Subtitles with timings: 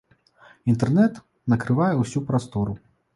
[0.71, 1.19] Інтэрнэт
[1.53, 2.73] накрывае ўсю прастору.